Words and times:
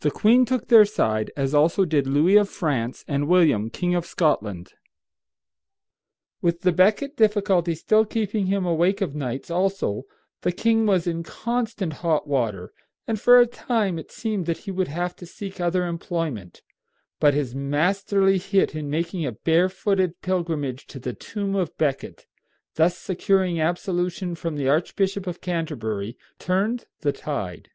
The 0.00 0.10
queen 0.10 0.44
took 0.44 0.68
their 0.68 0.84
side, 0.84 1.30
as 1.38 1.54
also 1.54 1.86
did 1.86 2.06
Louis 2.06 2.36
of 2.36 2.50
France 2.50 3.02
and 3.08 3.26
William, 3.26 3.70
King 3.70 3.94
of 3.94 4.04
Scotland. 4.04 4.74
With 6.42 6.60
the 6.60 6.70
Becket 6.70 7.16
difficulty 7.16 7.74
still 7.74 8.04
keeping 8.04 8.44
him 8.48 8.66
awake 8.66 9.00
of 9.00 9.14
nights 9.14 9.50
also, 9.50 10.02
the 10.42 10.52
king 10.52 10.84
was 10.84 11.06
in 11.06 11.22
constant 11.22 11.94
hot 12.04 12.28
water, 12.28 12.74
and 13.06 13.18
for 13.18 13.40
a 13.40 13.46
time 13.46 13.98
it 13.98 14.10
seemed 14.12 14.44
that 14.44 14.58
he 14.68 14.70
would 14.70 14.88
have 14.88 15.16
to 15.16 15.24
seek 15.24 15.62
other 15.62 15.86
employment; 15.86 16.60
but 17.18 17.32
his 17.32 17.54
masterly 17.54 18.36
hit 18.36 18.74
in 18.74 18.90
making 18.90 19.24
a 19.24 19.32
barefooted 19.32 20.20
pilgrimage 20.20 20.86
to 20.88 20.98
the 20.98 21.14
tomb 21.14 21.54
of 21.56 21.74
Becket, 21.78 22.26
thus 22.74 22.98
securing 22.98 23.58
absolution 23.62 24.34
from 24.34 24.56
the 24.56 24.68
Archbishop 24.68 25.26
of 25.26 25.40
Canterbury, 25.40 26.18
turned 26.38 26.84
the 27.00 27.12
tide. 27.12 27.70